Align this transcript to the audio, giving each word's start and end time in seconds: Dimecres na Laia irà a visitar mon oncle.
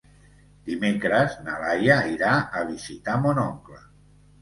Dimecres 0.69 1.37
na 1.45 1.59
Laia 1.65 2.01
irà 2.17 2.35
a 2.63 2.67
visitar 2.73 3.23
mon 3.29 3.47
oncle. 3.49 3.83